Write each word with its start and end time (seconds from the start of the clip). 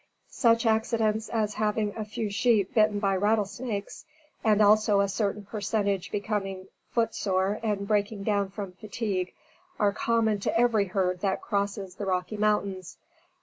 Such 0.31 0.65
accidents 0.65 1.29
as 1.29 1.53
having 1.53 1.93
a 1.95 2.03
few 2.05 2.31
sheep 2.31 2.73
bitten 2.73 2.97
by 2.97 3.15
rattlesnakes, 3.15 4.03
and 4.43 4.59
also 4.59 4.99
a 4.99 5.07
certain 5.07 5.45
percentage 5.45 6.09
becoming 6.11 6.69
foot 6.89 7.13
sore 7.13 7.59
and 7.61 7.87
breaking 7.87 8.23
down 8.23 8.49
from 8.49 8.71
fatigue, 8.71 9.31
are 9.79 9.93
common 9.93 10.39
to 10.39 10.57
every 10.59 10.85
herd 10.85 11.21
that 11.21 11.43
crosses 11.43 11.93
the 11.93 12.07
Rocky 12.07 12.35
Mountains. 12.37 12.97